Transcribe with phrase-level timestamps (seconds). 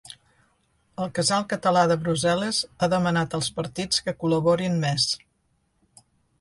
[1.03, 5.09] El Casal Català de Brussel·les ha demanat als partits que col·laborin més